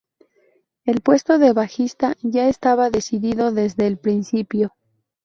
[0.83, 4.73] El puesto de bajista ya estaba decidido desde el principio.